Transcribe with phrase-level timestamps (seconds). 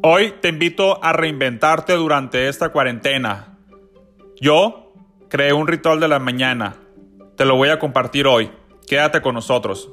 [0.00, 3.58] Hoy te invito a reinventarte durante esta cuarentena.
[4.40, 4.92] Yo
[5.28, 6.76] creé un ritual de la mañana.
[7.36, 8.48] Te lo voy a compartir hoy.
[8.86, 9.90] Quédate con nosotros.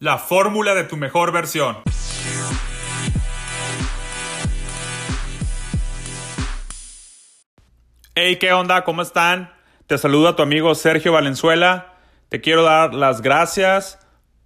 [0.00, 1.76] La fórmula de tu mejor versión.
[8.16, 8.82] Hey, ¿qué onda?
[8.82, 9.52] ¿Cómo están?
[9.86, 11.94] Te saluda tu amigo Sergio Valenzuela.
[12.28, 13.97] Te quiero dar las gracias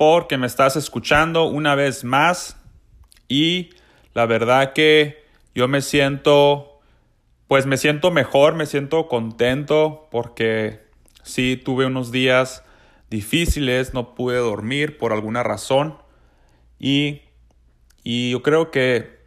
[0.05, 2.57] porque me estás escuchando una vez más
[3.29, 3.71] y
[4.15, 5.25] la verdad que
[5.55, 6.81] yo me siento,
[7.47, 10.85] pues me siento mejor, me siento contento porque
[11.23, 12.65] sí tuve unos días
[13.11, 15.97] difíciles, no pude dormir por alguna razón
[16.81, 17.23] y,
[18.03, 19.21] y yo creo que,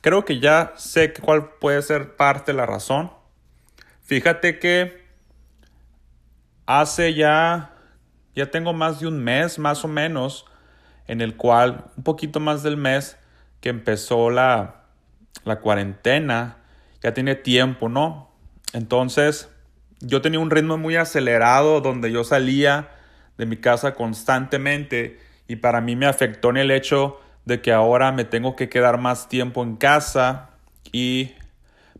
[0.00, 3.12] creo que ya sé cuál puede ser parte de la razón.
[4.02, 5.04] Fíjate que
[6.66, 7.75] hace ya,
[8.36, 10.44] ya tengo más de un mes más o menos,
[11.08, 13.16] en el cual, un poquito más del mes
[13.60, 14.82] que empezó la,
[15.44, 16.58] la cuarentena,
[17.02, 18.30] ya tiene tiempo, ¿no?
[18.72, 19.48] Entonces,
[20.00, 22.90] yo tenía un ritmo muy acelerado donde yo salía
[23.38, 28.12] de mi casa constantemente y para mí me afectó en el hecho de que ahora
[28.12, 30.50] me tengo que quedar más tiempo en casa
[30.92, 31.32] y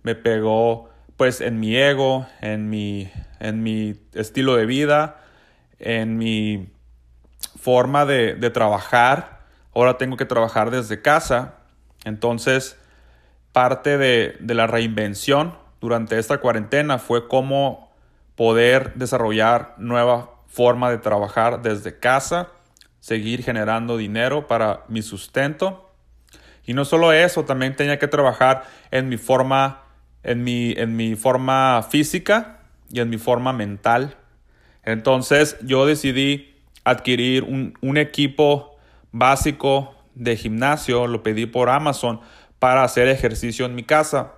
[0.02, 5.22] me pegó pues en mi ego, en mi, en mi estilo de vida,
[5.78, 6.68] en mi
[7.58, 9.40] forma de, trabajar.
[9.74, 11.54] Ahora tengo que trabajar desde casa.
[12.04, 12.78] Entonces,
[13.52, 17.92] parte de, de la reinvención durante esta cuarentena fue cómo
[18.34, 22.48] poder desarrollar nueva forma de trabajar desde casa,
[23.00, 25.90] seguir generando dinero para mi sustento.
[26.64, 29.82] Y no solo eso, también tenía que trabajar en mi forma
[30.26, 32.58] en mi, en mi forma física
[32.90, 34.16] y en mi forma mental.
[34.86, 38.78] Entonces yo decidí adquirir un, equipo
[39.12, 42.20] básico de gimnasio, lo pedí por Amazon
[42.58, 44.32] para hacer ejercicio en mi casa.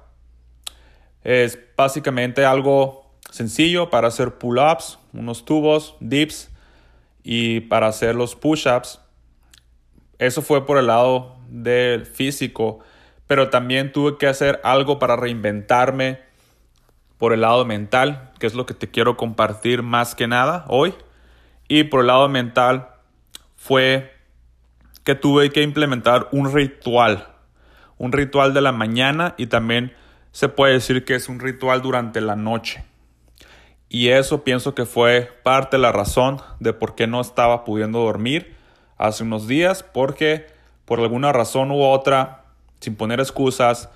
[1.22, 6.50] Es básicamente algo sencillo para hacer pull-ups, unos tubos, dips
[7.22, 9.00] y para hacer los push-ups.
[10.18, 12.80] Eso fue por el lado del físico
[13.28, 16.18] pero también tuve que hacer algo para reinventarme
[17.18, 20.94] por el lado mental, que es lo que te quiero compartir más que nada hoy.
[21.66, 22.88] Y por el lado mental
[23.56, 24.12] fue
[25.04, 27.28] que tuve que implementar un ritual,
[27.98, 29.92] un ritual de la mañana y también
[30.32, 32.84] se puede decir que es un ritual durante la noche.
[33.88, 38.00] Y eso pienso que fue parte de la razón de por qué no estaba pudiendo
[38.00, 38.54] dormir
[38.98, 40.46] hace unos días, porque
[40.84, 42.44] por alguna razón u otra
[42.80, 43.88] sin poner excusas,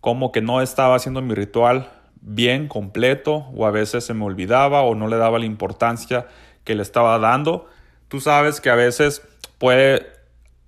[0.00, 1.88] como que no estaba haciendo mi ritual
[2.26, 6.26] bien completo o a veces se me olvidaba o no le daba la importancia
[6.64, 7.68] que le estaba dando.
[8.08, 9.22] Tú sabes que a veces
[9.58, 10.06] puede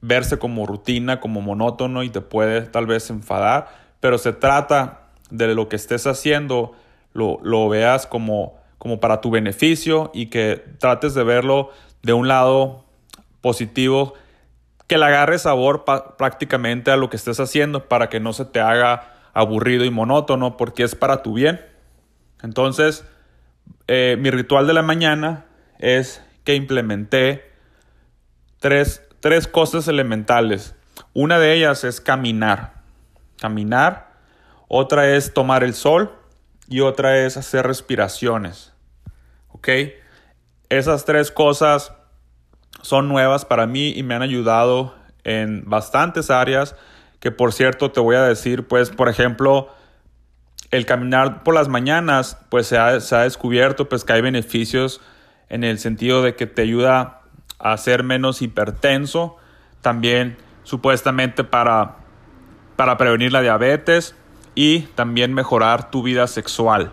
[0.02, 3.68] verse como rutina, como monótono y te puede tal vez enfadar,
[4.00, 6.72] pero se trata de lo que estés haciendo,
[7.14, 11.70] lo, lo veas como, como para tu beneficio y que trates de verlo
[12.02, 12.84] de un lado
[13.40, 14.12] positivo
[14.86, 15.84] que le agarre sabor
[16.16, 20.56] prácticamente a lo que estés haciendo para que no se te haga aburrido y monótono
[20.56, 21.60] porque es para tu bien.
[22.42, 23.04] Entonces,
[23.86, 25.44] eh, mi ritual de la mañana
[25.78, 27.44] es que implementé
[28.60, 30.74] tres, tres cosas elementales.
[31.12, 32.80] Una de ellas es caminar.
[33.38, 34.14] Caminar.
[34.68, 36.12] Otra es tomar el sol
[36.66, 38.72] y otra es hacer respiraciones.
[39.48, 39.68] ¿Ok?
[40.70, 41.92] Esas tres cosas
[42.80, 46.74] son nuevas para mí y me han ayudado en bastantes áreas
[47.20, 49.68] que por cierto te voy a decir, pues por ejemplo,
[50.70, 55.00] el caminar por las mañanas, pues se ha, descubierto pues que hay beneficios
[55.48, 57.22] en el sentido de que te ayuda
[57.58, 59.36] a ser menos hipertenso,
[59.80, 61.96] también supuestamente para,
[62.74, 64.14] para prevenir la diabetes
[64.54, 66.92] y también mejorar tu vida sexual.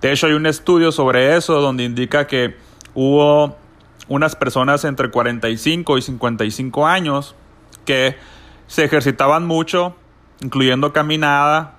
[0.00, 2.56] De hecho hay un estudio sobre eso donde indica que
[2.94, 3.56] hubo
[4.06, 7.34] unas personas entre 45 y 55 años
[7.84, 8.16] que
[8.68, 9.96] se ejercitaban mucho,
[10.40, 11.74] incluyendo caminada,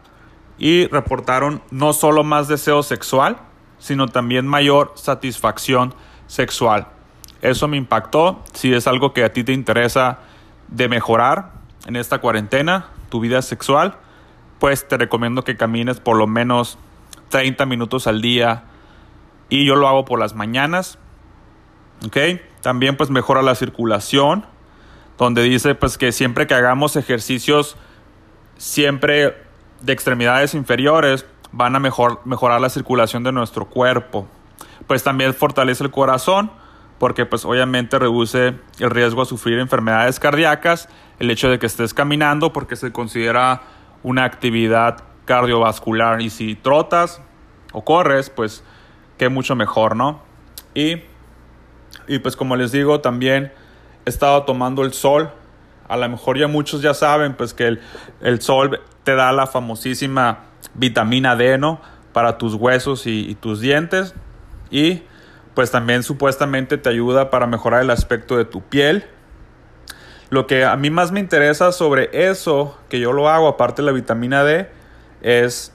[0.57, 3.37] y reportaron no solo más deseo sexual,
[3.77, 5.93] sino también mayor satisfacción
[6.27, 6.87] sexual.
[7.41, 8.43] Eso me impactó.
[8.53, 10.19] Si es algo que a ti te interesa
[10.67, 11.53] de mejorar
[11.85, 13.95] en esta cuarentena, tu vida sexual,
[14.59, 16.77] pues te recomiendo que camines por lo menos
[17.29, 18.65] 30 minutos al día.
[19.47, 20.99] Y yo lo hago por las mañanas
[22.61, 24.45] también pues mejora la circulación,
[25.19, 27.77] donde dice pues que siempre que hagamos ejercicios
[28.57, 29.35] siempre
[29.81, 34.27] de extremidades inferiores van a mejor, mejorar la circulación de nuestro cuerpo.
[34.87, 36.51] Pues también fortalece el corazón,
[36.99, 40.89] porque pues obviamente reduce el riesgo a sufrir enfermedades cardíacas,
[41.19, 43.61] el hecho de que estés caminando porque se considera
[44.03, 47.21] una actividad cardiovascular y si trotas
[47.71, 48.63] o corres, pues
[49.17, 50.21] que mucho mejor, ¿no?
[50.73, 51.03] Y,
[52.07, 53.51] y pues como les digo, también
[54.09, 55.31] estado tomando el sol.
[55.87, 57.81] A lo mejor ya muchos ya saben pues que el,
[58.21, 61.81] el sol te da la famosísima vitamina D, ¿no?
[62.13, 64.13] Para tus huesos y, tus dientes.
[64.69, 65.03] Y
[65.53, 69.05] pues también supuestamente te ayuda para mejorar el aspecto de tu piel.
[70.29, 73.87] Lo que a mí más me interesa sobre eso, que yo lo hago aparte de
[73.87, 74.69] la vitamina D,
[75.21, 75.73] es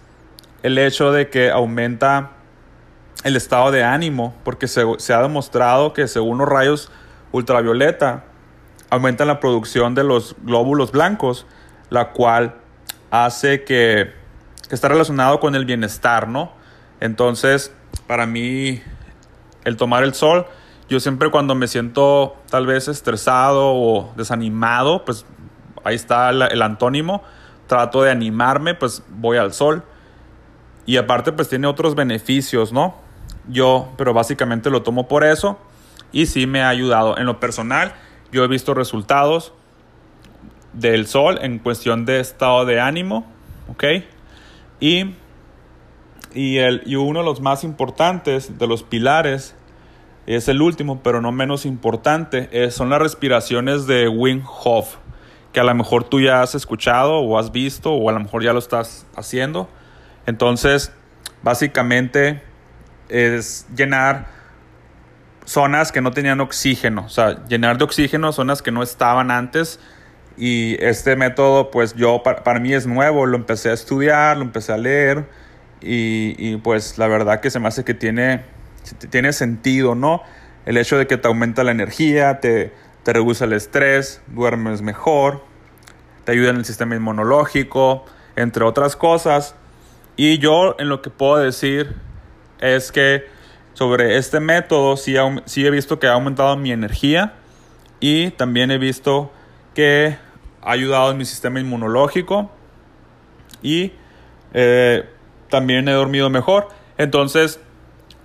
[0.63, 2.31] el hecho de que aumenta
[3.25, 6.91] el estado de ánimo, porque se, ha demostrado que según los rayos
[7.35, 8.23] ultravioleta,
[8.91, 11.47] aumentan la producción de los glóbulos blancos,
[11.91, 12.55] la cual
[13.11, 14.13] hace que,
[14.69, 16.53] que está relacionado con el bienestar, ¿no?
[17.01, 17.75] Entonces,
[18.07, 18.81] para mí,
[19.65, 20.47] el tomar el sol,
[20.89, 25.27] yo siempre cuando me siento tal vez estresado o desanimado, pues
[25.83, 27.25] ahí está el, el antónimo,
[27.67, 29.83] trato de animarme, pues voy al sol.
[30.87, 32.95] Y aparte, pues tiene otros beneficios, ¿no?
[33.49, 35.59] Yo, pero básicamente lo tomo por eso
[36.15, 37.19] y sí me ha ayudado.
[37.19, 37.93] En lo personal,
[38.33, 39.53] yo he visto resultados
[40.73, 43.27] del sol en cuestión de estado de ánimo,
[43.69, 43.85] ¿ok?
[44.79, 45.15] Y,
[46.33, 49.57] y, el, y uno de los más importantes, de los pilares,
[50.27, 54.97] es el último, pero no menos importante, es, son las respiraciones de Wim Hof,
[55.53, 58.45] que a lo mejor tú ya has escuchado o has visto o a lo mejor
[58.45, 59.69] ya lo estás haciendo.
[60.27, 60.93] Entonces,
[61.43, 62.41] básicamente
[63.09, 64.34] es llenar
[65.45, 69.79] zonas que no tenían oxígeno, o sea, llenar de oxígeno zonas que no estaban antes.
[70.37, 74.73] Y este método, pues yo, para, mí es nuevo, lo empecé a estudiar, lo empecé
[74.73, 75.27] a leer
[75.81, 78.43] y, pues la verdad que se me hace que tiene,
[79.11, 80.23] tiene sentido, ¿no?
[80.67, 82.73] El hecho de que te aumenta la energía, te,
[83.05, 85.45] te reduce el estrés, duermes mejor,
[86.25, 88.05] te ayuda en el sistema inmunológico,
[88.35, 89.55] entre otras cosas.
[90.17, 91.95] Y yo en lo que puedo decir
[92.61, 93.27] es que
[93.75, 97.35] sobre este método sí, he visto que ha aumentado mi energía
[98.01, 99.31] y también he visto
[99.75, 100.17] que
[100.63, 102.51] ha ayudado en mi sistema inmunológico
[103.63, 103.93] y
[104.53, 105.05] eh,
[105.51, 106.69] también he dormido mejor.
[106.97, 107.61] Entonces,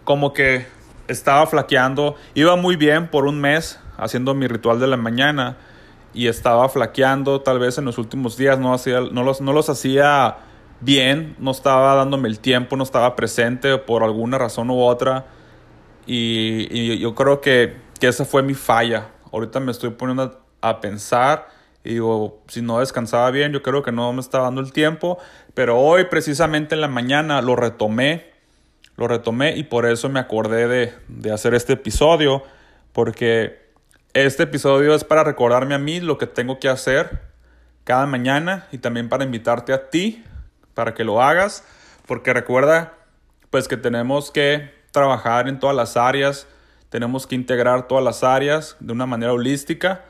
[0.04, 0.68] como que
[1.08, 5.58] estaba flaqueando, iba muy bien por un mes haciendo mi ritual de la mañana
[6.14, 9.70] y estaba flaqueando tal vez en los últimos días, no, hacía, no, los, no los
[9.70, 10.38] hacía
[10.82, 15.26] bien, no estaba dándome el tiempo, no estaba presente por alguna razón u otra.
[16.12, 19.10] Y, yo creo que, que, esa fue mi falla.
[19.32, 21.48] Ahorita me estoy poniendo a, pensar
[21.84, 25.20] y digo, si no descansaba bien, yo creo que no me estaba dando el tiempo.
[25.54, 28.32] Pero hoy, precisamente en la mañana, lo retomé.
[28.96, 32.42] Lo retomé y por eso me acordé de, de hacer este episodio.
[32.92, 33.70] Porque
[34.14, 37.22] este episodio es para recordarme a mí lo que tengo que hacer
[37.84, 40.24] cada mañana y también para invitarte a ti
[40.74, 41.64] para que lo hagas,
[42.08, 42.94] porque recuerda
[43.50, 46.48] pues que tenemos que trabajar en todas las áreas,
[46.90, 50.06] tenemos que integrar todas las áreas de una manera holística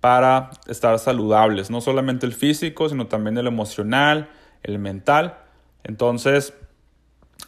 [0.00, 4.30] para estar saludables, no solamente el físico, sino también el emocional,
[4.62, 5.38] el mental.
[5.84, 6.54] Entonces,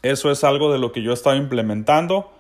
[0.03, 2.33] eso es algo de lo que yo he estado implementando.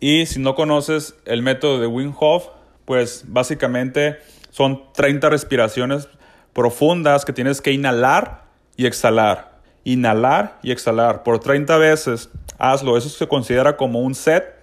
[0.00, 2.48] Y si no conoces el método de Wim Hof,
[2.84, 4.18] pues básicamente
[4.50, 6.08] son 30 respiraciones
[6.52, 8.44] profundas que tienes que inhalar
[8.76, 9.47] y exhalar
[9.88, 12.28] inhalar y exhalar por 30 veces.
[12.58, 14.54] Hazlo, eso se considera como un set.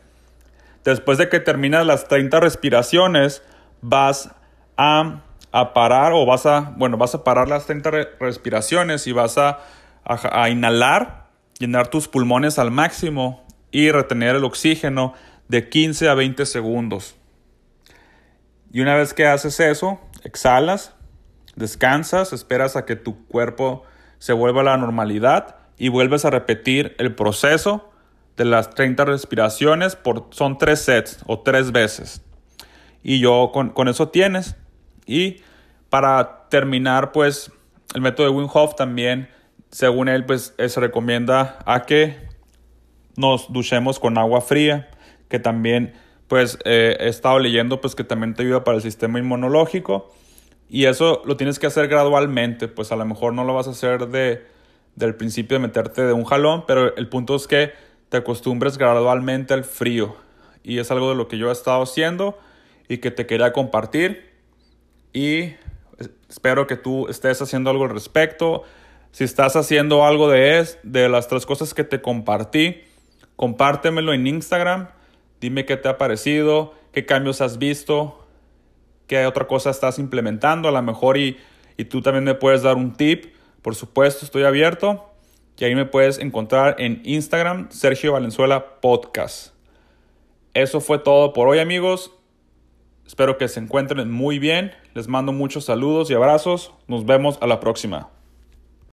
[0.84, 3.42] Después de que terminas las 30 respiraciones,
[3.82, 4.30] vas
[4.78, 5.22] a,
[5.74, 7.90] parar o vas a, bueno, vas a parar las 30
[8.20, 9.62] respiraciones y vas a,
[10.04, 11.26] a inhalar,
[11.58, 15.14] llenar tus pulmones al máximo y retener el oxígeno
[15.48, 17.16] de 15 a 20 segundos.
[18.72, 20.94] Y una vez que haces eso, exhalas,
[21.56, 23.86] descansas, esperas a que tu cuerpo
[24.20, 27.90] se vuelve a la normalidad y vuelves a repetir el proceso
[28.38, 32.22] de las 30 respiraciones por, son tres sets o tres veces.
[33.04, 34.56] Y yo con, con eso tienes.
[35.06, 35.42] Y
[35.90, 37.52] para terminar, pues
[37.94, 39.30] el método de Wim Hof también,
[39.70, 42.18] según él, pues eh, se recomienda a que
[43.16, 44.90] nos duchemos con agua fría,
[45.30, 45.94] que también
[46.28, 50.12] pues eh, he estado leyendo pues que también te ayuda para el sistema inmunológico
[50.70, 53.72] y eso lo tienes que hacer gradualmente, pues a lo mejor no lo vas a
[53.72, 54.46] hacer de,
[54.96, 57.74] del principio de meterte de un jalón, pero el punto es que
[58.10, 60.16] te acostumbres gradualmente al frío.
[60.64, 62.38] Y es algo de lo que yo he estado haciendo
[62.88, 64.32] y que te quería compartir.
[65.14, 65.54] Y
[66.30, 68.64] espero que tú estés haciendo algo al respecto.
[69.12, 72.82] Si estás haciendo algo de, es, de las tres cosas que te compartí,
[73.36, 74.90] compártemelo en Instagram.
[75.40, 78.25] Dime qué te ha parecido, qué cambios has visto,
[79.08, 81.38] qué otra cosa estás implementando a lo mejor y,
[81.78, 83.34] y tú también me puedes dar un tip.
[83.62, 85.12] Por supuesto, estoy abierto.
[85.58, 89.54] Y ahí me puedes encontrar en Instagram, Sergio Valenzuela Podcast.
[90.54, 92.12] Eso fue todo por hoy amigos.
[93.06, 94.72] Espero que se encuentren muy bien.
[94.94, 96.74] Les mando muchos saludos y abrazos.
[96.88, 98.15] Nos vemos a la próxima.